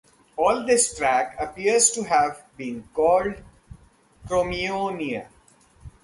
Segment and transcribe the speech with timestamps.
[0.35, 3.35] All this track appears to have been called
[4.27, 5.27] Crommyonia.